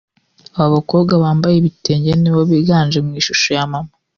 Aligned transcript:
Abakobwa 0.65 1.13
bambaye 1.23 1.55
ibitenge 1.57 2.11
nibo 2.17 2.41
biganje 2.51 2.97
mu 3.05 3.09
mashusho 3.15 3.49
ya 3.57 3.65
Mama 3.71 3.91